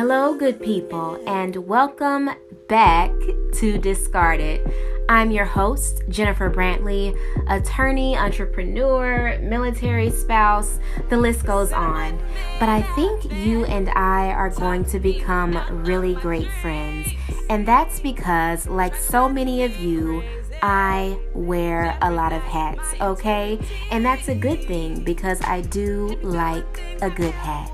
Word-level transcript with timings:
Hello, 0.00 0.34
good 0.34 0.58
people, 0.62 1.22
and 1.26 1.54
welcome 1.68 2.30
back 2.68 3.10
to 3.52 3.78
DiscardIt. 3.78 5.04
I'm 5.10 5.30
your 5.30 5.44
host, 5.44 6.04
Jennifer 6.08 6.48
Brantley, 6.48 7.14
attorney, 7.50 8.16
entrepreneur, 8.16 9.38
military 9.42 10.08
spouse, 10.08 10.78
the 11.10 11.18
list 11.18 11.44
goes 11.44 11.70
on. 11.70 12.18
But 12.58 12.70
I 12.70 12.80
think 12.94 13.30
you 13.30 13.66
and 13.66 13.90
I 13.90 14.28
are 14.28 14.48
going 14.48 14.86
to 14.86 14.98
become 14.98 15.58
really 15.84 16.14
great 16.14 16.50
friends. 16.62 17.06
And 17.50 17.68
that's 17.68 18.00
because, 18.00 18.66
like 18.66 18.96
so 18.96 19.28
many 19.28 19.64
of 19.64 19.76
you, 19.76 20.22
I 20.62 21.18
wear 21.34 21.98
a 22.00 22.10
lot 22.10 22.32
of 22.32 22.40
hats, 22.40 22.94
okay? 23.02 23.60
And 23.90 24.02
that's 24.02 24.28
a 24.28 24.34
good 24.34 24.64
thing 24.64 25.04
because 25.04 25.42
I 25.42 25.60
do 25.60 26.16
like 26.22 26.80
a 27.02 27.10
good 27.10 27.34
hat. 27.34 27.70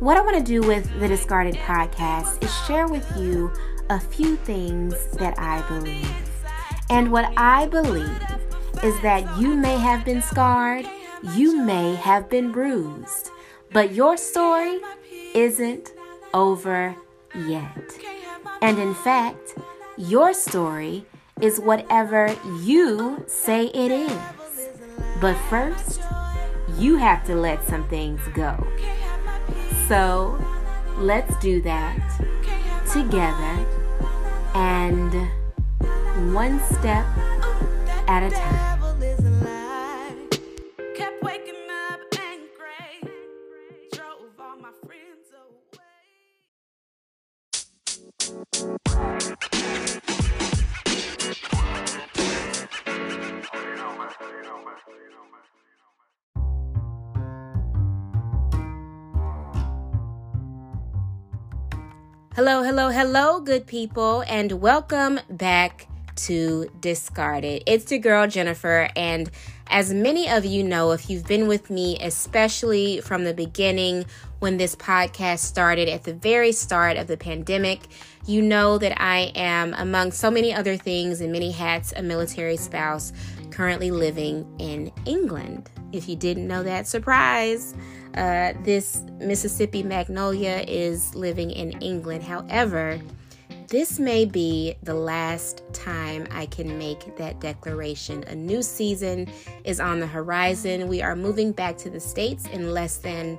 What 0.00 0.16
I 0.16 0.22
want 0.22 0.38
to 0.38 0.42
do 0.42 0.66
with 0.66 0.84
the 0.98 1.08
DiscardIt 1.08 1.56
podcast 1.56 2.42
is 2.42 2.50
share 2.64 2.88
with 2.88 3.06
you 3.18 3.52
a 3.90 4.00
few 4.00 4.36
things 4.36 4.94
that 5.18 5.38
I 5.38 5.60
believe. 5.68 6.10
And 6.88 7.12
what 7.12 7.30
I 7.36 7.66
believe 7.66 8.22
is 8.82 8.98
that 9.02 9.38
you 9.38 9.58
may 9.58 9.76
have 9.76 10.06
been 10.06 10.22
scarred, 10.22 10.88
you 11.34 11.62
may 11.62 11.96
have 11.96 12.30
been 12.30 12.50
bruised, 12.50 13.28
but 13.74 13.92
your 13.92 14.16
story 14.16 14.80
isn't 15.34 15.92
over 16.32 16.96
yet. 17.46 17.92
And 18.62 18.78
in 18.78 18.94
fact, 18.94 19.54
your 19.98 20.32
story 20.32 21.04
is 21.42 21.60
whatever 21.60 22.34
you 22.62 23.22
say 23.26 23.66
it 23.66 23.90
is. 23.90 24.70
But 25.20 25.36
first, 25.50 26.00
you 26.78 26.96
have 26.96 27.22
to 27.26 27.34
let 27.34 27.68
some 27.68 27.86
things 27.88 28.22
go. 28.32 28.66
So 29.90 30.38
let's 30.98 31.36
do 31.38 31.60
that 31.62 31.98
together 32.92 33.66
and 34.54 35.12
one 36.32 36.60
step 36.60 37.04
at 38.06 38.22
a 38.22 38.30
time. 38.30 38.69
Hello, 62.42 62.62
hello, 62.62 62.88
hello, 62.88 63.38
good 63.40 63.66
people, 63.66 64.24
and 64.26 64.50
welcome 64.62 65.20
back 65.28 65.86
to 66.16 66.70
DiscardIt. 66.80 67.64
It's 67.66 67.90
your 67.90 68.00
girl 68.00 68.26
Jennifer, 68.26 68.88
and 68.96 69.30
as 69.66 69.92
many 69.92 70.26
of 70.26 70.46
you 70.46 70.64
know, 70.64 70.92
if 70.92 71.10
you've 71.10 71.26
been 71.26 71.48
with 71.48 71.68
me, 71.68 71.98
especially 72.00 73.02
from 73.02 73.24
the 73.24 73.34
beginning 73.34 74.06
when 74.38 74.56
this 74.56 74.74
podcast 74.74 75.40
started 75.40 75.90
at 75.90 76.04
the 76.04 76.14
very 76.14 76.52
start 76.52 76.96
of 76.96 77.08
the 77.08 77.18
pandemic, 77.18 77.80
you 78.24 78.40
know 78.40 78.78
that 78.78 78.98
I 78.98 79.32
am, 79.34 79.74
among 79.74 80.12
so 80.12 80.30
many 80.30 80.54
other 80.54 80.78
things 80.78 81.20
and 81.20 81.30
many 81.30 81.50
hats, 81.50 81.92
a 81.94 82.00
military 82.00 82.56
spouse 82.56 83.12
currently 83.60 83.90
living 83.90 84.50
in 84.58 84.90
England. 85.04 85.70
If 85.92 86.08
you 86.08 86.16
didn't 86.16 86.48
know 86.48 86.62
that, 86.62 86.86
surprise! 86.86 87.74
Uh, 88.14 88.54
this 88.64 89.02
Mississippi 89.18 89.82
Magnolia 89.82 90.64
is 90.66 91.14
living 91.14 91.50
in 91.50 91.72
England. 91.82 92.22
However, 92.22 92.98
this 93.68 93.98
may 93.98 94.24
be 94.24 94.76
the 94.82 94.94
last 94.94 95.62
time 95.74 96.26
I 96.30 96.46
can 96.46 96.78
make 96.78 97.14
that 97.18 97.38
declaration. 97.38 98.24
A 98.28 98.34
new 98.34 98.62
season 98.62 99.30
is 99.64 99.78
on 99.78 100.00
the 100.00 100.06
horizon. 100.06 100.88
We 100.88 101.02
are 101.02 101.14
moving 101.14 101.52
back 101.52 101.76
to 101.84 101.90
the 101.90 102.00
States 102.00 102.46
in 102.46 102.72
less 102.72 102.96
than 102.96 103.38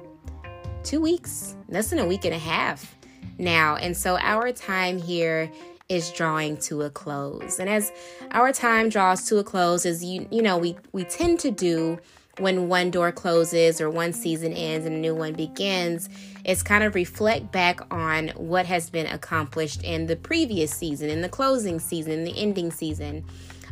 two 0.83 1.01
weeks, 1.01 1.55
less 1.67 1.89
than 1.89 1.97
a 1.97 2.05
week 2.05 2.25
and 2.25 2.35
a 2.35 2.45
half 2.53 2.95
now. 3.39 3.77
And 3.77 3.97
so 3.97 4.19
our 4.19 4.51
time 4.51 4.99
here 4.99 5.51
is 5.91 6.09
drawing 6.11 6.55
to 6.55 6.83
a 6.83 6.89
close. 6.89 7.59
And 7.59 7.69
as 7.69 7.91
our 8.31 8.53
time 8.53 8.87
draws 8.87 9.25
to 9.25 9.37
a 9.39 9.43
close, 9.43 9.85
as 9.85 10.03
you 10.03 10.25
you 10.31 10.41
know, 10.41 10.57
we 10.57 10.77
we 10.93 11.03
tend 11.03 11.39
to 11.41 11.51
do 11.51 11.99
when 12.39 12.69
one 12.69 12.91
door 12.91 13.11
closes 13.11 13.81
or 13.81 13.89
one 13.89 14.13
season 14.13 14.53
ends 14.53 14.85
and 14.85 14.95
a 14.95 14.99
new 14.99 15.13
one 15.13 15.33
begins, 15.33 16.07
it's 16.45 16.63
kind 16.63 16.83
of 16.83 16.95
reflect 16.95 17.51
back 17.51 17.81
on 17.93 18.29
what 18.29 18.65
has 18.65 18.89
been 18.89 19.05
accomplished 19.07 19.83
in 19.83 20.07
the 20.07 20.15
previous 20.15 20.71
season, 20.71 21.09
in 21.09 21.21
the 21.21 21.29
closing 21.29 21.77
season, 21.77 22.13
in 22.13 22.23
the 22.23 22.37
ending 22.37 22.71
season. 22.71 23.25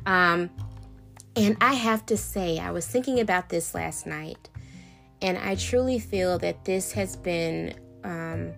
Um, 0.05 0.49
and 1.37 1.55
I 1.61 1.73
have 1.73 2.05
to 2.07 2.17
say, 2.17 2.59
I 2.59 2.71
was 2.71 2.85
thinking 2.85 3.21
about 3.21 3.47
this 3.47 3.73
last 3.73 4.05
night, 4.05 4.49
and 5.21 5.37
I 5.37 5.55
truly 5.55 5.97
feel 5.97 6.37
that 6.39 6.65
this 6.65 6.91
has 6.91 7.15
been 7.15 7.75
um, 8.03 8.51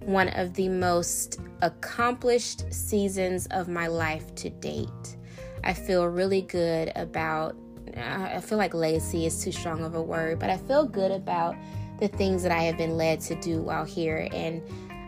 one 0.00 0.28
of 0.28 0.54
the 0.54 0.68
most 0.68 1.40
accomplished 1.62 2.72
seasons 2.72 3.46
of 3.50 3.68
my 3.68 3.86
life 3.86 4.34
to 4.36 4.50
date. 4.50 5.16
I 5.64 5.74
feel 5.74 6.06
really 6.06 6.42
good 6.42 6.92
about 6.96 7.56
I 7.96 8.40
feel 8.40 8.58
like 8.58 8.74
legacy 8.74 9.26
is 9.26 9.42
too 9.42 9.50
strong 9.50 9.82
of 9.82 9.94
a 9.94 10.02
word, 10.02 10.38
but 10.38 10.50
I 10.50 10.56
feel 10.56 10.84
good 10.84 11.10
about 11.10 11.56
the 11.98 12.08
things 12.08 12.42
that 12.42 12.52
I 12.52 12.62
have 12.62 12.76
been 12.76 12.96
led 12.96 13.20
to 13.22 13.34
do 13.40 13.60
while 13.60 13.84
here. 13.84 14.28
And 14.32 14.62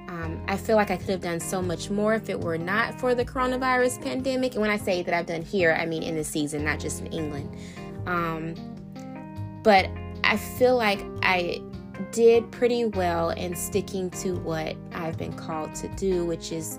um, 0.09 0.43
I 0.49 0.57
feel 0.57 0.77
like 0.77 0.91
I 0.91 0.97
could 0.97 1.11
have 1.11 1.21
done 1.21 1.41
so 1.41 1.63
much 1.63 1.89
more 1.91 2.15
if 2.15 2.29
it 2.29 2.41
were 2.41 2.59
not 2.59 2.99
for 2.99 3.15
the 3.15 3.25
coronavirus 3.25 4.03
pandemic. 4.03 4.53
And 4.53 4.61
when 4.61 4.71
I 4.71 4.77
say 4.77 5.03
that 5.03 5.15
I've 5.15 5.27
done 5.27 5.43
here, 5.43 5.77
I 5.79 5.87
mean 5.87 6.03
in 6.03 6.17
the 6.17 6.25
season, 6.25 6.65
not 6.65 6.81
just 6.81 7.01
in 7.01 7.07
England. 7.09 7.57
Um, 8.07 8.55
but 9.63 9.89
I 10.25 10.37
feel 10.37 10.77
like 10.77 11.01
I 11.23 11.63
did 12.13 12.51
pretty 12.51 12.85
well 12.85 13.31
in 13.31 13.55
sticking 13.55 14.11
to 14.11 14.35
what 14.37 14.77
I've 14.93 15.17
been 15.17 15.33
called 15.33 15.75
to 15.77 15.89
do, 15.89 16.25
which 16.27 16.53
is 16.53 16.79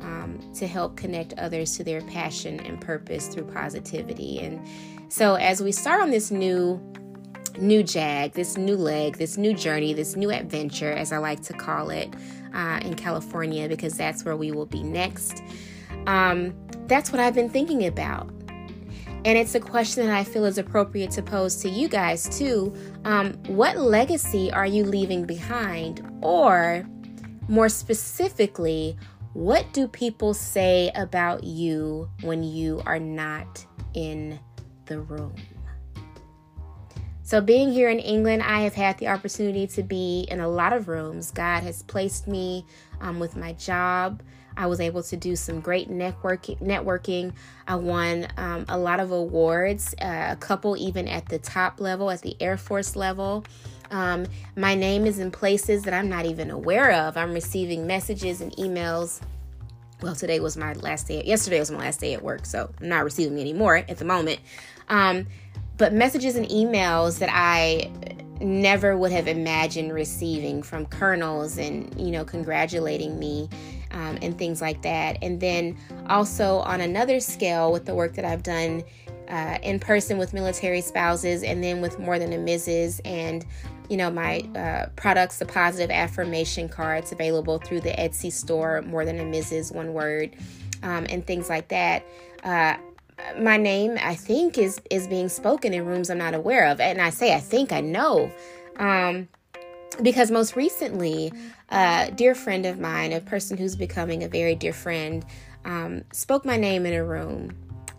um, 0.00 0.38
to 0.54 0.66
help 0.66 0.96
connect 0.96 1.34
others 1.34 1.76
to 1.76 1.84
their 1.84 2.00
passion 2.02 2.60
and 2.60 2.80
purpose 2.80 3.28
through 3.28 3.44
positivity. 3.44 4.40
And 4.40 4.66
so 5.08 5.34
as 5.34 5.62
we 5.62 5.72
start 5.72 6.00
on 6.00 6.10
this 6.10 6.30
new 6.30 6.80
new 7.58 7.82
jag, 7.82 8.32
this 8.32 8.56
new 8.56 8.76
leg, 8.76 9.16
this 9.16 9.36
new 9.36 9.52
journey, 9.52 9.92
this 9.92 10.16
new 10.16 10.30
adventure, 10.30 10.92
as 10.92 11.12
I 11.12 11.18
like 11.18 11.42
to 11.42 11.52
call 11.52 11.90
it, 11.90 12.08
uh, 12.54 12.80
in 12.82 12.94
California, 12.94 13.68
because 13.68 13.94
that's 13.94 14.24
where 14.24 14.36
we 14.36 14.52
will 14.52 14.66
be 14.66 14.82
next. 14.82 15.42
Um, 16.06 16.54
that's 16.86 17.12
what 17.12 17.20
I've 17.20 17.34
been 17.34 17.50
thinking 17.50 17.86
about. 17.86 18.30
And 19.24 19.36
it's 19.38 19.54
a 19.54 19.60
question 19.60 20.06
that 20.06 20.16
I 20.16 20.24
feel 20.24 20.44
is 20.44 20.58
appropriate 20.58 21.10
to 21.12 21.22
pose 21.22 21.56
to 21.56 21.68
you 21.68 21.88
guys 21.88 22.38
too. 22.38 22.74
Um, 23.04 23.34
what 23.48 23.76
legacy 23.76 24.50
are 24.52 24.66
you 24.66 24.84
leaving 24.84 25.24
behind? 25.26 26.06
Or 26.22 26.86
more 27.48 27.68
specifically, 27.68 28.96
what 29.34 29.70
do 29.72 29.86
people 29.86 30.34
say 30.34 30.90
about 30.94 31.44
you 31.44 32.10
when 32.22 32.42
you 32.42 32.82
are 32.86 32.98
not 32.98 33.66
in 33.94 34.38
the 34.90 35.00
room. 35.00 35.34
So, 37.30 37.40
being 37.40 37.70
here 37.70 37.88
in 37.88 38.00
England, 38.00 38.42
I 38.42 38.62
have 38.62 38.74
had 38.74 38.98
the 38.98 39.06
opportunity 39.06 39.68
to 39.68 39.84
be 39.84 40.26
in 40.32 40.40
a 40.40 40.48
lot 40.48 40.72
of 40.72 40.88
rooms. 40.88 41.30
God 41.30 41.62
has 41.62 41.84
placed 41.84 42.26
me 42.26 42.66
um, 43.00 43.20
with 43.20 43.36
my 43.36 43.52
job. 43.52 44.20
I 44.56 44.66
was 44.66 44.80
able 44.80 45.04
to 45.04 45.16
do 45.16 45.36
some 45.36 45.60
great 45.60 45.88
networking. 45.88 46.60
networking. 46.60 47.32
I 47.68 47.76
won 47.76 48.26
um, 48.36 48.64
a 48.68 48.76
lot 48.76 48.98
of 48.98 49.12
awards, 49.12 49.94
uh, 50.02 50.30
a 50.32 50.36
couple 50.40 50.76
even 50.76 51.06
at 51.06 51.28
the 51.28 51.38
top 51.38 51.80
level, 51.80 52.10
at 52.10 52.20
the 52.22 52.36
Air 52.40 52.56
Force 52.56 52.96
level. 52.96 53.44
Um, 53.92 54.26
my 54.56 54.74
name 54.74 55.06
is 55.06 55.20
in 55.20 55.30
places 55.30 55.84
that 55.84 55.94
I'm 55.94 56.08
not 56.08 56.26
even 56.26 56.50
aware 56.50 56.90
of. 56.90 57.16
I'm 57.16 57.32
receiving 57.32 57.86
messages 57.86 58.40
and 58.40 58.50
emails 58.56 59.20
well 60.02 60.14
today 60.14 60.40
was 60.40 60.56
my 60.56 60.72
last 60.72 61.08
day 61.08 61.22
yesterday 61.24 61.58
was 61.58 61.70
my 61.70 61.78
last 61.78 62.00
day 62.00 62.14
at 62.14 62.22
work 62.22 62.46
so 62.46 62.72
i'm 62.80 62.88
not 62.88 63.04
receiving 63.04 63.38
any 63.38 63.52
more 63.52 63.76
at 63.76 63.98
the 63.98 64.04
moment 64.04 64.40
um, 64.88 65.26
but 65.80 65.94
messages 65.94 66.36
and 66.36 66.46
emails 66.48 67.18
that 67.18 67.30
i 67.32 67.90
never 68.40 68.96
would 68.96 69.10
have 69.10 69.26
imagined 69.26 69.92
receiving 69.92 70.62
from 70.62 70.84
colonels 70.86 71.56
and 71.58 71.98
you 71.98 72.10
know 72.10 72.24
congratulating 72.24 73.18
me 73.18 73.48
um, 73.92 74.18
and 74.22 74.38
things 74.38 74.60
like 74.60 74.82
that 74.82 75.16
and 75.22 75.40
then 75.40 75.76
also 76.08 76.58
on 76.58 76.82
another 76.82 77.18
scale 77.18 77.72
with 77.72 77.86
the 77.86 77.94
work 77.94 78.14
that 78.14 78.24
i've 78.24 78.42
done 78.42 78.82
uh, 79.28 79.58
in 79.62 79.78
person 79.78 80.18
with 80.18 80.34
military 80.34 80.80
spouses 80.80 81.42
and 81.42 81.64
then 81.64 81.80
with 81.80 81.98
more 81.98 82.18
than 82.18 82.32
a 82.32 82.36
mrs 82.36 83.00
and 83.04 83.46
you 83.88 83.96
know, 83.96 84.08
my 84.08 84.38
uh, 84.54 84.86
products, 84.94 85.38
the 85.38 85.46
positive 85.46 85.90
affirmation 85.90 86.68
cards 86.68 87.10
available 87.10 87.58
through 87.58 87.80
the 87.80 87.90
Etsy 87.90 88.30
store, 88.30 88.82
more 88.82 89.04
than 89.04 89.18
a 89.18 89.24
Mrs. 89.24 89.74
One 89.74 89.94
Word, 89.94 90.36
um, 90.84 91.06
and 91.10 91.26
things 91.26 91.48
like 91.48 91.66
that. 91.68 92.06
Uh, 92.44 92.76
my 93.38 93.56
name, 93.56 93.98
I 94.00 94.14
think, 94.14 94.58
is 94.58 94.80
is 94.90 95.06
being 95.06 95.28
spoken 95.28 95.72
in 95.74 95.86
rooms 95.86 96.10
I'm 96.10 96.18
not 96.18 96.34
aware 96.34 96.66
of, 96.66 96.80
and 96.80 97.00
I 97.00 97.10
say 97.10 97.34
I 97.34 97.40
think 97.40 97.72
I 97.72 97.80
know. 97.80 98.30
Um, 98.76 99.28
because 100.02 100.30
most 100.30 100.56
recently, 100.56 101.32
a 101.70 102.10
dear 102.14 102.34
friend 102.34 102.64
of 102.66 102.78
mine, 102.78 103.12
a 103.12 103.20
person 103.20 103.56
who's 103.56 103.76
becoming 103.76 104.22
a 104.22 104.28
very 104.28 104.54
dear 104.54 104.72
friend, 104.72 105.24
um, 105.64 106.04
spoke 106.12 106.44
my 106.44 106.56
name 106.56 106.86
in 106.86 106.94
a 106.94 107.04
room. 107.04 107.50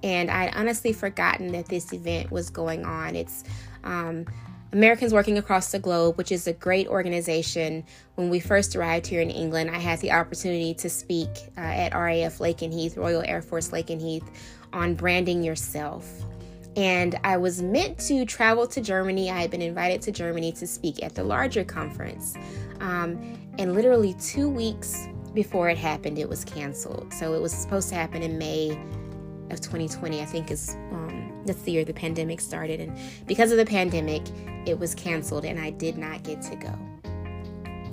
And 0.03 0.31
I'd 0.31 0.56
honestly 0.56 0.94
forgotten 0.94 1.51
that 1.51 1.67
this 1.67 1.94
event 1.94 2.31
was 2.31 2.50
going 2.50 2.85
on. 2.85 3.15
It's 3.15 3.44
um, 3.83 4.25
Americans 4.73 5.13
Working 5.13 5.38
Across 5.38 5.73
the 5.73 5.79
Globe, 5.79 6.18
which 6.18 6.31
is 6.31 6.47
a 6.47 6.53
great 6.53 6.88
organization. 6.88 7.83
When 8.15 8.29
we 8.29 8.39
first 8.39 8.75
arrived 8.75 9.06
here 9.06 9.21
in 9.21 9.29
England, 9.29 9.69
I 9.69 9.79
had 9.79 10.00
the 10.00 10.13
opportunity 10.13 10.73
to 10.75 10.89
speak 10.89 11.29
uh, 11.57 11.62
at 11.62 11.94
RAF 11.94 12.38
Lakenheath, 12.38 12.95
Royal 12.95 13.21
Air 13.25 13.41
Force 13.41 13.71
Lakenheath, 13.71 14.23
on 14.71 14.95
branding 14.95 15.44
yourself. 15.44 16.09
And 16.77 17.19
I 17.25 17.35
was 17.35 17.62
meant 17.62 18.00
to 18.07 18.23
travel 18.23 18.65
to 18.68 18.79
Germany. 18.79 19.29
I 19.29 19.41
had 19.41 19.51
been 19.51 19.62
invited 19.62 20.01
to 20.03 20.12
Germany 20.13 20.53
to 20.53 20.65
speak 20.65 21.03
at 21.03 21.15
the 21.15 21.24
larger 21.24 21.65
conference. 21.65 22.38
Um, 22.79 23.38
and 23.59 23.74
literally 23.74 24.13
two 24.21 24.47
weeks 24.47 25.06
before 25.33 25.69
it 25.69 25.77
happened, 25.77 26.17
it 26.17 26.29
was 26.29 26.45
canceled. 26.45 27.13
So 27.13 27.33
it 27.33 27.41
was 27.41 27.51
supposed 27.51 27.89
to 27.89 27.95
happen 27.95 28.21
in 28.21 28.38
May 28.38 28.79
of 29.51 29.62
2020, 29.62 30.21
I 30.21 30.25
think 30.25 30.51
is 30.51 30.75
um, 30.92 31.44
that's 31.45 31.62
the 31.63 31.71
year 31.71 31.86
the 31.86 31.94
pandemic 31.94 32.42
started. 32.42 32.80
And 32.80 32.98
because 33.27 33.51
of 33.51 33.57
the 33.57 33.65
pandemic, 33.65 34.24
it 34.65 34.77
was 34.77 34.95
canceled 34.95 35.45
and 35.45 35.59
I 35.59 35.71
did 35.71 35.98
not 35.98 36.24
get 36.24 36.42
to 36.44 36.56
go. 36.56 36.74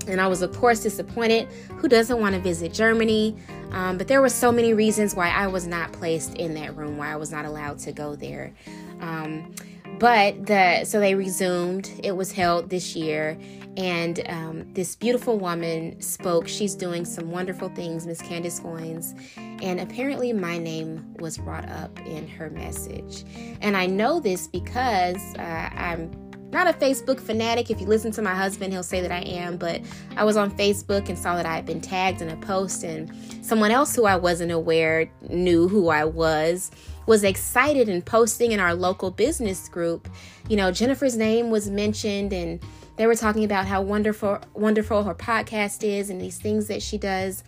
And 0.07 0.23
I 0.23 0.27
was, 0.27 0.41
of 0.41 0.57
course, 0.57 0.81
disappointed. 0.81 1.49
Who 1.77 1.89
doesn't 1.89 2.19
want 2.19 2.35
to 2.35 2.41
visit 2.41 2.73
Germany? 2.73 3.37
Um, 3.73 3.99
but 3.99 4.09
there 4.09 4.23
were 4.23 4.31
so 4.31 4.51
many 4.51 4.73
reasons 4.73 5.15
why 5.15 5.29
I 5.29 5.47
was 5.47 5.67
not 5.67 5.93
placed 5.93 6.35
in 6.37 6.55
that 6.55 6.75
room, 6.77 6.97
why 6.97 7.13
I 7.13 7.17
was 7.17 7.31
not 7.31 7.45
allowed 7.45 7.79
to 7.81 7.93
go 7.93 8.17
there. 8.17 8.55
Um, 9.01 9.55
but 9.99 10.47
the 10.47 10.85
so 10.85 11.01
they 11.01 11.15
resumed. 11.15 11.91
It 12.03 12.13
was 12.13 12.33
held 12.33 12.71
this 12.71 12.95
year, 12.95 13.39
and 13.77 14.23
um, 14.29 14.73
this 14.75 14.95
beautiful 14.97 15.39
woman 15.39 16.01
spoke. 16.01 16.49
She's 16.49 16.75
doing 16.75 17.05
some 17.05 17.31
wonderful 17.31 17.69
things, 17.71 18.07
Miss 18.07 18.21
Candace 18.21 18.61
Goins, 18.61 19.15
and 19.37 19.81
apparently 19.81 20.33
my 20.33 20.59
name 20.59 21.15
was 21.19 21.39
brought 21.39 21.69
up 21.69 21.99
in 22.07 22.29
her 22.29 22.51
message. 22.51 23.25
And 23.61 23.77
I 23.77 23.87
know 23.87 24.21
this 24.21 24.47
because 24.47 25.21
uh, 25.37 25.71
I'm 25.73 26.11
not 26.51 26.67
a 26.67 26.73
Facebook 26.73 27.21
fanatic. 27.21 27.71
If 27.71 27.81
you 27.81 27.87
listen 27.87 28.11
to 28.13 28.23
my 28.23 28.35
husband, 28.35 28.73
he'll 28.73 28.83
say 28.83 29.01
that 29.03 29.13
I 29.13 29.21
am, 29.21 29.59
but 29.59 29.83
I 30.17 30.25
was 30.25 30.37
on 30.37 30.51
Facebook 30.57 31.09
and 31.09 31.19
saw 31.19 31.37
that 31.37 31.45
I 31.45 31.55
had 31.55 31.67
been 31.67 31.81
tagged 31.81 32.23
in 32.23 32.31
a 32.31 32.37
post, 32.37 32.85
and 32.85 33.13
someone 33.45 33.71
else 33.71 33.97
who 33.97 34.05
I 34.05 34.17
wasn't 34.17 34.53
aware 34.53 35.11
knew 35.29 35.69
who 35.69 35.89
I 35.89 36.05
was 36.05 36.71
was 37.09 37.25
excited 37.25 37.89
and 37.89 38.05
posting 38.05 38.53
in 38.53 38.61
our 38.61 38.75
local 38.75 39.11
business 39.11 39.67
group. 39.71 40.11
You 40.47 40.57
know, 40.57 40.71
Jennifer's 40.71 41.17
name 41.17 41.49
was 41.49 41.71
mentioned 41.71 42.35
and 42.35 42.61
they 42.97 43.07
were 43.07 43.15
talking 43.15 43.45
about 43.45 43.67
how 43.67 43.81
wonderful 43.81 44.41
wonderful 44.53 45.03
her 45.05 45.15
podcast 45.15 45.83
is 45.83 46.11
and 46.11 46.21
these 46.21 46.37
things 46.37 46.67
that 46.67 46.83
she 46.83 46.99
does. 46.99 47.43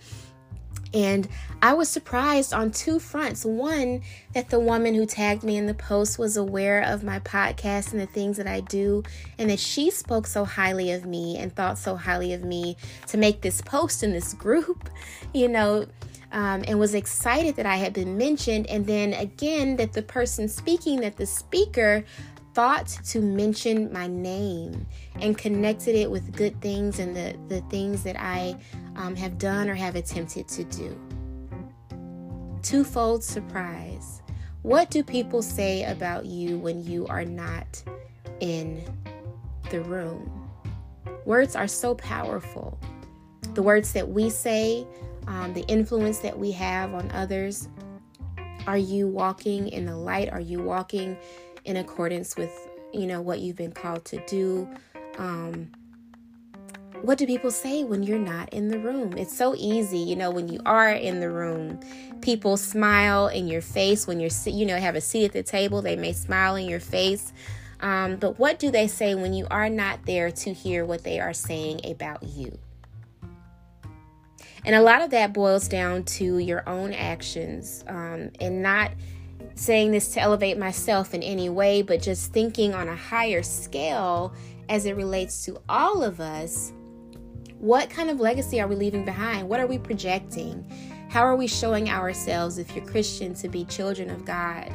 And 0.95 1.29
I 1.61 1.75
was 1.75 1.91
surprised 1.91 2.55
on 2.55 2.71
two 2.71 2.99
fronts. 2.99 3.45
One, 3.45 4.01
that 4.33 4.49
the 4.49 4.59
woman 4.59 4.95
who 4.95 5.05
tagged 5.05 5.45
me 5.45 5.59
in 5.59 5.67
the 5.67 5.75
post 5.75 6.19
was 6.19 6.39
aware 6.39 6.81
of 6.81 7.05
my 7.05 7.21
podcast 7.21 7.93
and 7.93 8.01
the 8.01 8.07
things 8.07 8.39
that 8.39 8.49
I 8.49 8.61
do, 8.61 9.05
and 9.39 9.51
that 9.51 9.61
she 9.61 9.91
spoke 9.91 10.27
so 10.27 10.45
highly 10.45 10.91
of 10.91 11.05
me 11.05 11.37
and 11.37 11.55
thought 11.55 11.79
so 11.79 11.95
highly 11.97 12.33
of 12.33 12.43
me 12.43 12.77
to 13.09 13.19
make 13.19 13.43
this 13.43 13.61
post 13.61 14.03
in 14.03 14.12
this 14.12 14.33
group, 14.33 14.89
you 15.35 15.49
know, 15.49 15.87
um, 16.32 16.65
and 16.67 16.79
was 16.79 16.94
excited 16.94 17.56
that 17.56 17.67
I 17.67 17.77
had 17.77 17.93
been 17.93 18.17
mentioned. 18.17 18.67
And 18.69 18.87
then 18.87 19.15
again, 19.15 19.77
that 19.77 19.93
the 19.93 20.03
person 20.03 20.49
speaking, 20.49 21.00
that 21.00 21.17
the 21.17 21.27
speaker 21.27 22.05
thought 22.55 22.88
to 23.06 23.21
mention 23.21 23.93
my 23.93 24.06
name 24.06 24.87
and 25.21 25.38
connected 25.38 25.94
it 25.94 26.11
with 26.11 26.32
good 26.35 26.61
things 26.61 26.99
and 26.99 27.15
the, 27.15 27.37
the 27.49 27.61
things 27.62 28.03
that 28.03 28.21
I 28.21 28.56
um, 28.97 29.15
have 29.17 29.38
done 29.38 29.71
or 29.71 29.75
have 29.75 29.97
attempted 29.97 30.49
to 30.49 30.65
do. 30.65 31.00
Twofold 32.62 33.23
surprise. 33.25 34.23
What 34.62 34.91
do 34.91 35.03
people 35.03 35.43
say 35.43 35.85
about 35.85 36.26
you 36.26 36.59
when 36.59 36.85
you 36.85 37.06
are 37.06 37.25
not 37.25 37.83
in 38.41 38.85
the 39.71 39.81
room? 39.81 40.31
Words 41.25 41.56
are 41.56 41.69
so 41.69 41.94
powerful. 41.94 42.79
The 43.55 43.62
words 43.62 43.93
that 43.94 44.09
we 44.09 44.29
say, 44.29 44.87
um, 45.31 45.55
the 45.55 45.62
influence 45.62 46.19
that 46.19 46.37
we 46.38 46.50
have 46.50 46.93
on 46.93 47.11
others. 47.12 47.69
Are 48.67 48.77
you 48.77 49.06
walking 49.06 49.69
in 49.69 49.87
the 49.87 49.97
light? 49.97 50.29
Are 50.31 50.41
you 50.41 50.61
walking 50.61 51.17
in 51.65 51.77
accordance 51.77 52.37
with, 52.37 52.50
you 52.93 53.06
know, 53.06 53.23
what 53.23 53.38
you've 53.38 53.56
been 53.56 53.73
called 53.73 54.05
to 54.06 54.23
do? 54.27 54.69
Um, 55.19 55.71
what 57.03 57.17
do 57.17 57.27
people 57.27 57.50
say 57.50 57.85
when 57.85 58.03
you're 58.03 58.19
not 58.19 58.53
in 58.53 58.69
the 58.69 58.79
room? 58.79 59.17
It's 59.17 59.35
so 59.35 59.55
easy, 59.56 59.99
you 59.99 60.17
know, 60.17 60.31
when 60.31 60.49
you 60.49 60.61
are 60.67 60.91
in 60.91 61.21
the 61.21 61.31
room, 61.31 61.81
people 62.21 62.56
smile 62.56 63.29
in 63.29 63.47
your 63.49 63.62
face 63.62 64.06
when 64.06 64.21
you're, 64.21 64.31
you 64.44 64.67
know, 64.67 64.76
have 64.76 64.97
a 64.97 65.00
seat 65.00 65.26
at 65.26 65.33
the 65.33 65.43
table. 65.43 65.81
They 65.81 65.97
may 65.97 66.12
smile 66.12 66.56
in 66.56 66.69
your 66.69 66.81
face. 66.81 67.33
Um, 67.81 68.17
but 68.17 68.38
what 68.38 68.59
do 68.59 68.71
they 68.71 68.88
say 68.88 69.15
when 69.15 69.33
you 69.33 69.47
are 69.50 69.71
not 69.71 70.05
there 70.05 70.31
to 70.31 70.53
hear 70.53 70.85
what 70.85 71.05
they 71.05 71.21
are 71.21 71.33
saying 71.33 71.81
about 71.85 72.23
you? 72.25 72.59
And 74.65 74.75
a 74.75 74.83
lot 74.83 75.03
of 75.03 75.11
that 75.11 75.33
boils 75.33 75.69
down 75.69 76.05
to 76.05 76.39
your 76.39 76.69
own 76.69 76.93
actions 76.93 77.85
um, 77.89 78.31
and 78.41 78.62
not 78.62 78.93
saying 79.55 79.91
this 79.91 80.12
to 80.15 80.21
elevate 80.21 80.59
myself 80.59 81.15
in 81.15 81.23
any 81.23 81.49
way, 81.49 81.83
but 81.83 82.03
just 82.03 82.33
thinking 82.33 82.75
on 82.75 82.89
a 82.89 82.97
higher 82.97 83.43
scale 83.43 84.35
as 84.69 84.87
it 84.87 84.97
relates 84.97 85.45
to 85.45 85.61
all 85.69 86.03
of 86.03 86.21
us. 86.21 86.73
What 87.59 87.91
kind 87.91 88.09
of 88.09 88.21
legacy 88.21 88.61
are 88.61 88.69
we 88.69 88.77
leaving 88.77 89.05
behind? 89.05 89.49
What 89.49 89.61
are 89.61 89.67
we 89.67 89.79
projecting? 89.79 90.65
How 91.11 91.23
are 91.23 91.37
we 91.37 91.47
showing 91.47 91.91
ourselves, 91.91 92.57
if 92.59 92.75
you're 92.75 92.87
Christian, 92.87 93.35
to 93.35 93.49
be 93.49 93.65
children 93.65 94.11
of 94.11 94.25
God? 94.25 94.73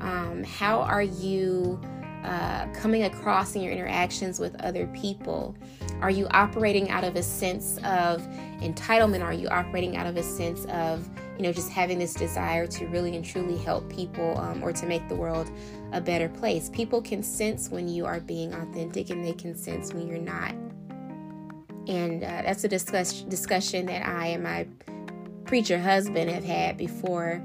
Um, 0.00 0.44
how 0.44 0.80
are 0.80 1.02
you 1.02 1.80
uh, 2.24 2.66
coming 2.74 3.04
across 3.04 3.54
in 3.54 3.62
your 3.62 3.72
interactions 3.72 4.38
with 4.38 4.60
other 4.62 4.86
people? 4.88 5.56
Are 6.00 6.10
you 6.10 6.26
operating 6.30 6.90
out 6.90 7.04
of 7.04 7.16
a 7.16 7.22
sense 7.22 7.78
of 7.78 8.22
entitlement? 8.60 9.22
Are 9.24 9.32
you 9.32 9.48
operating 9.48 9.96
out 9.96 10.06
of 10.06 10.16
a 10.16 10.22
sense 10.22 10.64
of, 10.66 11.08
you 11.36 11.42
know, 11.42 11.52
just 11.52 11.70
having 11.70 11.98
this 11.98 12.14
desire 12.14 12.66
to 12.66 12.86
really 12.88 13.16
and 13.16 13.24
truly 13.24 13.56
help 13.56 13.88
people 13.88 14.38
um, 14.38 14.62
or 14.62 14.72
to 14.72 14.86
make 14.86 15.08
the 15.08 15.14
world 15.14 15.50
a 15.92 16.00
better 16.00 16.28
place? 16.28 16.68
People 16.68 17.00
can 17.00 17.22
sense 17.22 17.70
when 17.70 17.88
you 17.88 18.04
are 18.04 18.20
being 18.20 18.52
authentic 18.52 19.10
and 19.10 19.24
they 19.24 19.32
can 19.32 19.56
sense 19.56 19.94
when 19.94 20.06
you're 20.06 20.18
not. 20.18 20.52
And 21.88 22.22
uh, 22.22 22.42
that's 22.42 22.64
a 22.64 22.68
discuss- 22.68 23.22
discussion 23.22 23.86
that 23.86 24.06
I 24.06 24.26
and 24.28 24.42
my 24.42 24.66
preacher 25.44 25.78
husband 25.78 26.28
have 26.30 26.44
had 26.44 26.76
before 26.76 27.42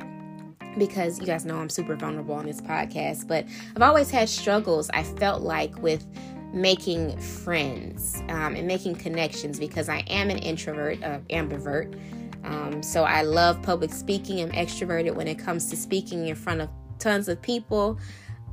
because 0.78 1.20
you 1.20 1.26
guys 1.26 1.46
know 1.46 1.58
I'm 1.58 1.70
super 1.70 1.96
vulnerable 1.96 2.36
on 2.36 2.46
this 2.46 2.62
podcast, 2.62 3.28
but 3.28 3.46
I've 3.76 3.82
always 3.82 4.10
had 4.10 4.30
struggles, 4.30 4.90
I 4.94 5.04
felt 5.04 5.42
like, 5.42 5.78
with 5.82 6.06
making 6.54 7.18
friends 7.20 8.22
um, 8.30 8.56
and 8.56 8.68
making 8.68 8.96
connections 8.96 9.60
because 9.60 9.90
I 9.90 10.00
am 10.08 10.30
an 10.30 10.38
introvert, 10.38 11.04
uh, 11.04 11.20
ambivert. 11.30 12.00
Um, 12.44 12.82
so 12.82 13.04
I 13.04 13.22
love 13.22 13.62
public 13.62 13.92
speaking. 13.92 14.42
I'm 14.42 14.52
extroverted 14.52 15.16
when 15.16 15.28
it 15.28 15.40
comes 15.40 15.70
to 15.70 15.78
speaking 15.78 16.28
in 16.28 16.36
front 16.36 16.62
of 16.62 16.70
tons 17.00 17.28
of 17.30 17.42
people. 17.42 18.00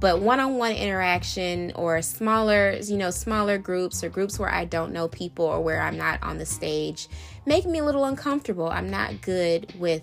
But 0.00 0.20
one-on-one 0.20 0.72
interaction 0.72 1.72
or 1.74 2.00
smaller, 2.02 2.78
you 2.84 2.96
know, 2.96 3.10
smaller 3.10 3.58
groups 3.58 4.04
or 4.04 4.08
groups 4.08 4.38
where 4.38 4.50
I 4.50 4.64
don't 4.64 4.92
know 4.92 5.08
people 5.08 5.44
or 5.44 5.60
where 5.60 5.82
I'm 5.82 5.96
not 5.96 6.22
on 6.22 6.38
the 6.38 6.46
stage 6.46 7.08
make 7.48 7.64
me 7.64 7.78
a 7.78 7.84
little 7.84 8.04
uncomfortable. 8.04 8.68
I'm 8.68 8.90
not 8.90 9.22
good 9.22 9.74
with 9.80 10.02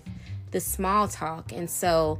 the 0.50 0.60
small 0.60 1.08
talk, 1.08 1.52
and 1.52 1.70
so 1.70 2.18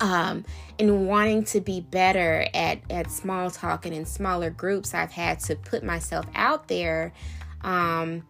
um, 0.00 0.44
in 0.78 1.06
wanting 1.06 1.44
to 1.44 1.60
be 1.60 1.80
better 1.80 2.46
at, 2.54 2.78
at 2.90 3.10
small 3.10 3.50
talk 3.50 3.86
and 3.86 3.94
in 3.94 4.04
smaller 4.04 4.50
groups, 4.50 4.94
I've 4.94 5.12
had 5.12 5.40
to 5.40 5.56
put 5.56 5.82
myself 5.82 6.26
out 6.34 6.68
there. 6.68 7.12
Um, 7.62 8.24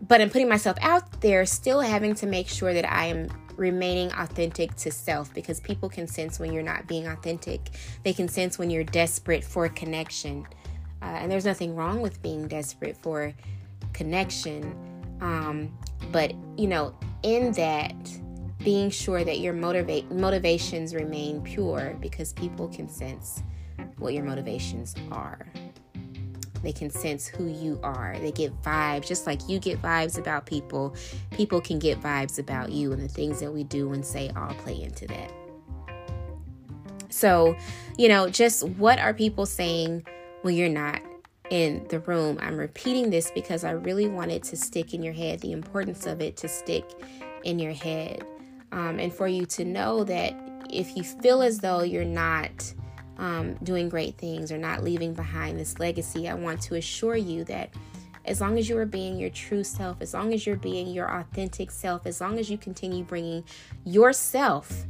but 0.00 0.20
in 0.20 0.30
putting 0.30 0.48
myself 0.48 0.76
out 0.80 1.20
there, 1.20 1.44
still 1.44 1.80
having 1.80 2.14
to 2.16 2.26
make 2.26 2.48
sure 2.48 2.72
that 2.72 2.90
I 2.90 3.06
am 3.06 3.28
remaining 3.56 4.10
authentic 4.12 4.74
to 4.76 4.90
self 4.90 5.32
because 5.34 5.60
people 5.60 5.88
can 5.88 6.06
sense 6.06 6.40
when 6.40 6.52
you're 6.52 6.62
not 6.62 6.86
being 6.86 7.06
authentic. 7.06 7.70
They 8.02 8.12
can 8.12 8.26
sense 8.26 8.58
when 8.58 8.70
you're 8.70 8.84
desperate 8.84 9.44
for 9.44 9.68
connection. 9.68 10.46
Uh, 11.02 11.06
and 11.06 11.30
there's 11.30 11.44
nothing 11.44 11.74
wrong 11.74 12.00
with 12.00 12.22
being 12.22 12.48
desperate 12.48 12.96
for 12.96 13.34
connection. 13.92 14.74
Um, 15.20 15.76
but, 16.10 16.32
you 16.56 16.66
know, 16.66 16.94
in 17.22 17.52
that, 17.52 17.94
being 18.62 18.90
sure 18.90 19.24
that 19.24 19.40
your 19.40 19.52
motivate 19.52 20.10
motivations 20.10 20.94
remain 20.94 21.40
pure 21.42 21.96
because 22.00 22.32
people 22.32 22.68
can 22.68 22.88
sense 22.88 23.42
what 23.98 24.14
your 24.14 24.24
motivations 24.24 24.94
are. 25.10 25.46
They 26.62 26.72
can 26.72 26.90
sense 26.90 27.26
who 27.26 27.46
you 27.46 27.80
are. 27.82 28.16
They 28.20 28.32
get 28.32 28.52
vibes, 28.62 29.06
just 29.06 29.26
like 29.26 29.48
you 29.48 29.58
get 29.58 29.80
vibes 29.80 30.18
about 30.18 30.44
people. 30.44 30.94
People 31.30 31.60
can 31.60 31.78
get 31.78 32.00
vibes 32.00 32.38
about 32.38 32.70
you, 32.70 32.92
and 32.92 33.02
the 33.02 33.08
things 33.08 33.40
that 33.40 33.50
we 33.50 33.64
do 33.64 33.92
and 33.92 34.04
say 34.04 34.30
all 34.36 34.52
play 34.54 34.82
into 34.82 35.06
that. 35.06 35.32
So, 37.08 37.56
you 37.96 38.08
know, 38.08 38.28
just 38.28 38.68
what 38.70 38.98
are 38.98 39.14
people 39.14 39.46
saying 39.46 40.06
when 40.42 40.54
you're 40.54 40.68
not 40.68 41.00
in 41.50 41.84
the 41.88 42.00
room. 42.00 42.38
I'm 42.40 42.56
repeating 42.56 43.10
this 43.10 43.30
because 43.30 43.64
I 43.64 43.72
really 43.72 44.08
wanted 44.08 44.42
to 44.44 44.56
stick 44.56 44.94
in 44.94 45.02
your 45.02 45.12
head, 45.12 45.40
the 45.40 45.52
importance 45.52 46.06
of 46.06 46.20
it 46.20 46.36
to 46.38 46.48
stick 46.48 46.84
in 47.42 47.58
your 47.58 47.72
head. 47.72 48.24
Um, 48.72 48.98
and 48.98 49.12
for 49.12 49.26
you 49.26 49.46
to 49.46 49.64
know 49.64 50.04
that 50.04 50.34
if 50.70 50.96
you 50.96 51.02
feel 51.02 51.42
as 51.42 51.58
though 51.58 51.82
you're 51.82 52.04
not 52.04 52.72
um, 53.18 53.54
doing 53.62 53.88
great 53.88 54.16
things 54.16 54.52
or 54.52 54.58
not 54.58 54.84
leaving 54.84 55.14
behind 55.14 55.58
this 55.58 55.78
legacy, 55.78 56.28
I 56.28 56.34
want 56.34 56.60
to 56.62 56.76
assure 56.76 57.16
you 57.16 57.44
that 57.44 57.74
as 58.24 58.40
long 58.40 58.58
as 58.58 58.68
you 58.68 58.76
are 58.78 58.86
being 58.86 59.18
your 59.18 59.30
true 59.30 59.64
self, 59.64 60.00
as 60.00 60.14
long 60.14 60.32
as 60.32 60.46
you're 60.46 60.56
being 60.56 60.88
your 60.88 61.10
authentic 61.10 61.70
self, 61.70 62.06
as 62.06 62.20
long 62.20 62.38
as 62.38 62.50
you 62.50 62.58
continue 62.58 63.02
bringing 63.02 63.44
yourself 63.84 64.86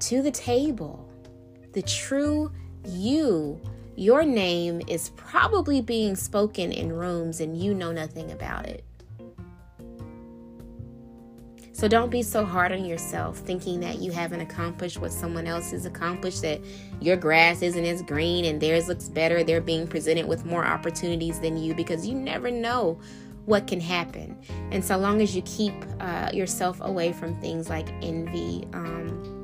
to 0.00 0.22
the 0.22 0.30
table, 0.30 1.08
the 1.72 1.82
true 1.82 2.50
you, 2.84 3.60
your 3.94 4.24
name 4.24 4.80
is 4.88 5.10
probably 5.10 5.80
being 5.80 6.16
spoken 6.16 6.72
in 6.72 6.92
rooms 6.92 7.40
and 7.40 7.56
you 7.56 7.74
know 7.74 7.92
nothing 7.92 8.32
about 8.32 8.66
it. 8.66 8.84
So 11.76 11.88
don't 11.88 12.08
be 12.08 12.22
so 12.22 12.42
hard 12.42 12.72
on 12.72 12.86
yourself 12.86 13.36
thinking 13.36 13.80
that 13.80 13.98
you 13.98 14.10
haven't 14.10 14.40
accomplished 14.40 14.98
what 14.98 15.12
someone 15.12 15.46
else 15.46 15.72
has 15.72 15.84
accomplished, 15.84 16.40
that 16.40 16.62
your 17.02 17.18
grass 17.18 17.60
isn't 17.60 17.84
as 17.84 18.00
green 18.00 18.46
and 18.46 18.58
theirs 18.58 18.88
looks 18.88 19.10
better. 19.10 19.44
They're 19.44 19.60
being 19.60 19.86
presented 19.86 20.26
with 20.26 20.46
more 20.46 20.64
opportunities 20.64 21.38
than 21.38 21.58
you 21.58 21.74
because 21.74 22.06
you 22.06 22.14
never 22.14 22.50
know 22.50 22.98
what 23.44 23.66
can 23.66 23.78
happen. 23.78 24.38
And 24.72 24.82
so 24.82 24.96
long 24.96 25.20
as 25.20 25.36
you 25.36 25.42
keep 25.42 25.74
uh, 26.00 26.30
yourself 26.32 26.78
away 26.80 27.12
from 27.12 27.38
things 27.42 27.68
like 27.68 27.90
envy, 28.00 28.66
um, 28.72 29.35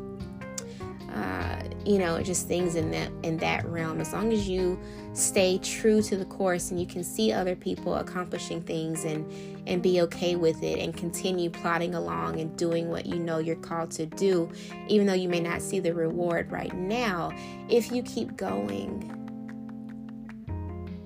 you 1.85 1.99
know, 1.99 2.23
just 2.23 2.47
things 2.47 2.77
in 2.77 2.91
that 2.93 3.11
in 3.23 3.37
that 3.39 3.65
realm. 3.67 4.01
As 4.01 4.13
long 4.13 4.33
as 4.33 4.49
you 4.49 4.79
stay 5.13 5.59
true 5.59 6.01
to 6.03 6.17
the 6.17 6.25
course 6.27 6.71
and 6.71 6.81
you 6.81 6.87
can 6.87 7.03
see 7.03 7.33
other 7.33 7.57
people 7.57 7.97
accomplishing 7.97 8.63
things 8.63 9.05
and 9.05 9.31
and 9.67 9.83
be 9.83 10.01
okay 10.03 10.37
with 10.37 10.63
it 10.63 10.79
and 10.79 10.97
continue 10.97 11.51
plodding 11.51 11.95
along 11.95 12.41
and 12.41 12.57
doing 12.57 12.89
what 12.89 13.07
you 13.07 13.17
know 13.17 13.39
you're 13.39 13.57
called 13.57 13.91
to 13.93 14.07
do, 14.07 14.51
even 14.89 15.07
though 15.07 15.13
you 15.13 15.29
may 15.29 15.41
not 15.41 15.63
see 15.63 15.81
the 15.81 15.93
reward 15.93 16.51
right 16.51 16.75
now. 16.75 17.33
If 17.69 17.91
you 17.93 18.03
keep 18.03 18.37
going, 18.37 19.19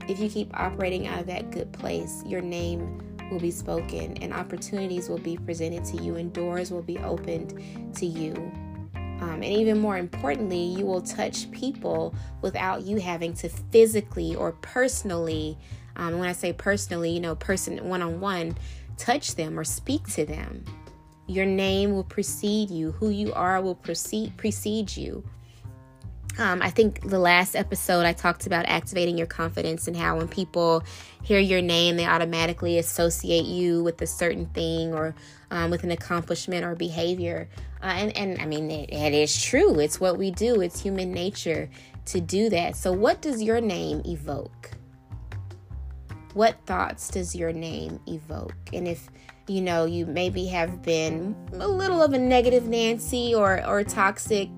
if 0.09 0.18
you 0.18 0.28
keep 0.28 0.50
operating 0.59 1.06
out 1.06 1.21
of 1.21 1.26
that 1.26 1.50
good 1.50 1.73
place, 1.73 2.23
your 2.26 2.40
name 2.40 3.02
will 3.30 3.40
be 3.40 3.50
spoken 3.50 4.16
and 4.18 4.33
opportunities 4.33 5.09
will 5.09 5.18
be 5.18 5.37
presented 5.37 5.85
to 5.85 6.02
you 6.02 6.16
and 6.16 6.33
doors 6.33 6.71
will 6.71 6.83
be 6.83 6.99
opened 6.99 7.61
to 7.97 8.06
you 8.06 8.52
um, 9.20 9.42
and 9.42 9.44
even 9.44 9.78
more 9.78 9.96
importantly, 9.96 10.62
you 10.62 10.85
will 10.85 11.00
touch 11.00 11.50
people 11.50 12.14
without 12.42 12.82
you 12.82 12.99
having 12.99 13.32
to 13.35 13.49
physically 13.49 14.35
or 14.37 14.52
personally, 14.52 15.56
um, 15.96 16.18
when 16.18 16.28
I 16.28 16.32
say 16.32 16.52
personally, 16.52 17.11
you 17.11 17.20
know, 17.20 17.35
person 17.35 17.88
one 17.88 18.02
on 18.02 18.20
one, 18.20 18.56
touch 18.99 19.35
them 19.35 19.58
or 19.58 19.64
speak 19.64 20.06
to 20.11 20.26
them. 20.26 20.64
Your 21.26 21.46
name 21.46 21.92
will 21.92 22.04
precede 22.04 22.70
you. 22.70 22.92
Who 22.92 23.08
you 23.08 23.32
are 23.32 23.61
will 23.61 23.75
precede 23.75 24.37
precede 24.37 24.96
you. 24.96 25.25
Um, 26.38 26.61
I 26.61 26.71
think 26.71 27.09
the 27.09 27.19
last 27.19 27.57
episode 27.57 28.05
I 28.05 28.12
talked 28.12 28.47
about 28.47 28.66
activating 28.66 29.16
your 29.16 29.26
confidence 29.26 29.88
and 29.88 29.97
how 29.97 30.19
when 30.19 30.28
people 30.28 30.85
hear 31.23 31.38
your 31.38 31.62
name, 31.62 31.97
they 31.97 32.05
automatically 32.05 32.78
associate 32.78 33.47
you 33.47 33.83
with 33.83 34.00
a 34.02 34.07
certain 34.07 34.47
thing 34.47 34.93
or 34.93 35.14
um, 35.50 35.71
with 35.71 35.83
an 35.83 35.93
accomplishment 35.93 36.64
or 36.64 36.75
behavior. 36.75 37.49
Uh, 37.83 37.87
and, 37.87 38.16
and 38.16 38.40
I 38.40 38.47
mean, 38.47 38.71
it, 38.71 38.93
it 38.93 39.14
is 39.14 39.43
true. 39.43 39.78
It's 39.81 39.99
what 39.99 40.19
we 40.19 40.31
do, 40.31 40.61
it's 40.61 40.81
human 40.81 41.11
nature 41.11 41.71
to 42.07 42.21
do 42.21 42.50
that. 42.50 42.76
So, 42.76 42.93
what 42.93 43.23
does 43.23 43.43
your 43.43 43.61
name 43.61 44.02
evoke? 44.05 44.71
What 46.35 46.57
thoughts 46.66 47.09
does 47.09 47.35
your 47.35 47.52
name 47.52 47.99
evoke? 48.07 48.55
And 48.73 48.87
if 48.87 49.09
you 49.47 49.62
know 49.62 49.87
you 49.87 50.05
maybe 50.05 50.47
have 50.47 50.83
been 50.83 51.35
a 51.55 51.69
little 51.69 52.02
of 52.02 52.12
a 52.12 52.19
negative 52.19 52.69
Nancy 52.69 53.35
or 53.35 53.64
or 53.66 53.83
toxic, 53.85 54.50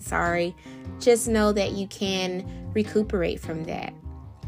sorry, 0.00 0.56
just 0.98 1.28
know 1.28 1.52
that 1.52 1.72
you 1.72 1.86
can 1.88 2.70
recuperate 2.74 3.40
from 3.40 3.64
that. 3.64 3.92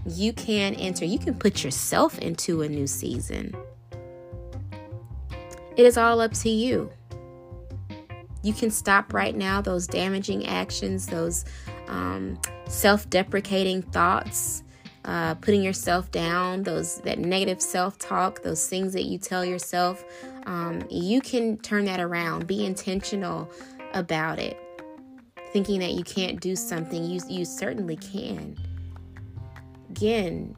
You 0.07 0.33
can 0.33 0.75
enter. 0.75 1.05
You 1.05 1.19
can 1.19 1.35
put 1.35 1.63
yourself 1.63 2.19
into 2.19 2.63
a 2.63 2.69
new 2.69 2.87
season. 2.87 3.55
It 5.77 5.87
is 5.87 5.97
all 5.97 6.21
up 6.21 6.33
to 6.35 6.51
you. 6.51 6.91
You 8.43 8.53
can 8.53 8.71
stop 8.71 9.13
right 9.13 9.37
now 9.37 9.61
those 9.61 9.87
damaging 9.87 10.47
actions, 10.47 11.07
those 11.07 11.45
um, 11.89 12.41
self-deprecating 12.67 13.83
thoughts, 13.83 14.63
uh, 15.05 15.35
putting 15.37 15.63
yourself 15.63 16.11
down, 16.11 16.63
those 16.63 17.01
that 17.03 17.19
negative 17.19 17.61
self-talk, 17.61 18.43
those 18.43 18.67
things 18.67 18.93
that 18.95 19.05
you 19.05 19.19
tell 19.19 19.45
yourself. 19.45 20.05
Um, 20.47 20.83
you 20.89 21.21
can 21.21 21.59
turn 21.59 21.85
that 21.85 22.01
around. 22.01 22.47
Be 22.47 22.65
intentional 22.65 23.51
about 23.93 24.39
it. 24.39 24.59
Thinking 25.53 25.81
that 25.81 25.93
you 25.93 26.05
can't 26.05 26.41
do 26.41 26.55
something, 26.55 27.05
you 27.05 27.21
you 27.29 27.45
certainly 27.45 27.97
can. 27.97 28.57
Again, 29.91 30.57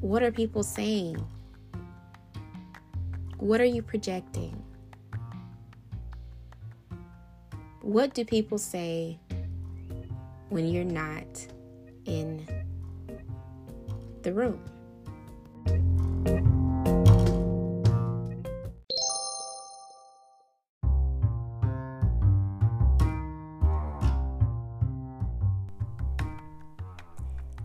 what 0.00 0.22
are 0.22 0.32
people 0.32 0.62
saying? 0.62 1.22
What 3.36 3.60
are 3.60 3.66
you 3.66 3.82
projecting? 3.82 4.62
What 7.82 8.14
do 8.14 8.24
people 8.24 8.58
say 8.58 9.18
when 10.48 10.68
you're 10.68 10.84
not 10.84 11.46
in 12.06 12.46
the 14.22 14.32
room? 14.32 14.71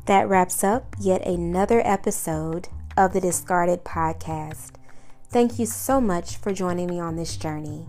That 0.07 0.29
wraps 0.29 0.63
up 0.63 0.95
yet 1.01 1.27
another 1.27 1.81
episode 1.85 2.69
of 2.95 3.11
the 3.11 3.19
DiscardIt 3.19 3.83
Podcast. 3.83 4.71
Thank 5.27 5.59
you 5.59 5.65
so 5.65 5.99
much 5.99 6.37
for 6.37 6.53
joining 6.53 6.87
me 6.87 6.97
on 6.97 7.17
this 7.17 7.35
journey. 7.35 7.87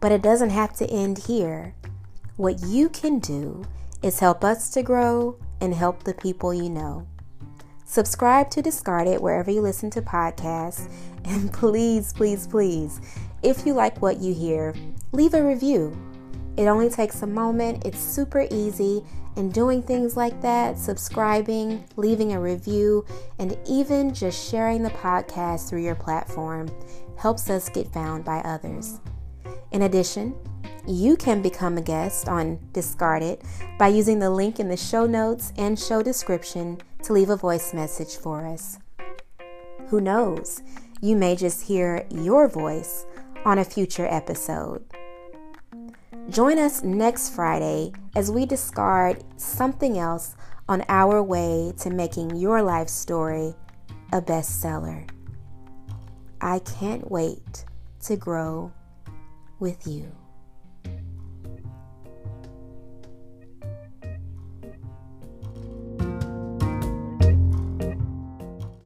But 0.00 0.10
it 0.10 0.22
doesn't 0.22 0.48
have 0.48 0.72
to 0.76 0.88
end 0.88 1.18
here. 1.18 1.74
What 2.36 2.62
you 2.62 2.88
can 2.88 3.18
do 3.18 3.66
is 4.02 4.20
help 4.20 4.42
us 4.42 4.70
to 4.70 4.82
grow 4.82 5.36
and 5.60 5.74
help 5.74 6.04
the 6.04 6.14
people 6.14 6.54
you 6.54 6.70
know. 6.70 7.06
Subscribe 7.84 8.48
to 8.52 8.62
DiscardIt 8.62 9.20
wherever 9.20 9.50
you 9.50 9.60
listen 9.60 9.90
to 9.90 10.02
podcasts. 10.02 10.90
And 11.26 11.50
please, 11.52 12.12
please, 12.12 12.46
please, 12.46 13.00
if 13.42 13.66
you 13.66 13.72
like 13.72 14.02
what 14.02 14.18
you 14.18 14.34
hear, 14.34 14.74
leave 15.12 15.32
a 15.32 15.42
review. 15.42 15.96
It 16.58 16.66
only 16.66 16.90
takes 16.90 17.22
a 17.22 17.26
moment, 17.26 17.86
it's 17.86 17.98
super 17.98 18.46
easy, 18.50 19.02
and 19.36 19.52
doing 19.52 19.82
things 19.82 20.16
like 20.16 20.40
that, 20.42 20.78
subscribing, 20.78 21.84
leaving 21.96 22.32
a 22.32 22.40
review, 22.40 23.04
and 23.38 23.56
even 23.68 24.14
just 24.14 24.50
sharing 24.50 24.82
the 24.82 24.90
podcast 24.90 25.68
through 25.68 25.82
your 25.82 25.94
platform 25.94 26.68
helps 27.16 27.50
us 27.50 27.68
get 27.68 27.92
found 27.92 28.24
by 28.24 28.38
others. 28.38 29.00
In 29.72 29.82
addition, 29.82 30.34
you 30.86 31.16
can 31.16 31.42
become 31.42 31.78
a 31.78 31.82
guest 31.82 32.28
on 32.28 32.58
DiscardIt 32.72 33.42
by 33.78 33.88
using 33.88 34.18
the 34.18 34.30
link 34.30 34.60
in 34.60 34.68
the 34.68 34.76
show 34.76 35.06
notes 35.06 35.52
and 35.56 35.78
show 35.78 36.02
description 36.02 36.78
to 37.02 37.12
leave 37.12 37.30
a 37.30 37.36
voice 37.36 37.72
message 37.72 38.16
for 38.16 38.46
us. 38.46 38.78
Who 39.88 40.00
knows? 40.00 40.62
You 41.00 41.16
may 41.16 41.36
just 41.36 41.66
hear 41.66 42.06
your 42.10 42.48
voice 42.48 43.06
on 43.44 43.58
a 43.58 43.64
future 43.64 44.06
episode. 44.06 44.84
Join 46.30 46.58
us 46.58 46.82
next 46.82 47.30
Friday 47.30 47.92
as 48.16 48.30
we 48.30 48.46
discard 48.46 49.22
something 49.36 49.98
else 49.98 50.36
on 50.68 50.82
our 50.88 51.22
way 51.22 51.72
to 51.80 51.90
making 51.90 52.36
your 52.36 52.62
life 52.62 52.88
story 52.88 53.54
a 54.10 54.22
bestseller. 54.22 55.06
I 56.40 56.60
can't 56.60 57.10
wait 57.10 57.66
to 58.04 58.16
grow 58.16 58.72
with 59.60 59.86
you. 59.86 60.10